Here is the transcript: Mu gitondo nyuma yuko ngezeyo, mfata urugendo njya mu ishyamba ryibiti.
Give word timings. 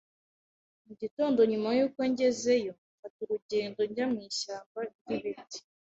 Mu 0.85 0.93
gitondo 1.01 1.39
nyuma 1.51 1.69
yuko 1.77 1.99
ngezeyo, 2.11 2.73
mfata 2.93 3.19
urugendo 3.25 3.79
njya 3.89 4.05
mu 4.11 4.19
ishyamba 4.29 4.79
ryibiti. 4.89 5.59